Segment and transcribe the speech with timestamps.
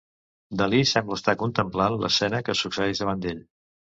[0.61, 3.45] Dalí sembla estar contemplant l'escena que succeeix davant d'ell.